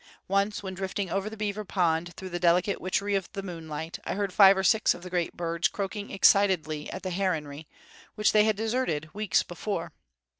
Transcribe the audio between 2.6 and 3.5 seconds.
witchery of the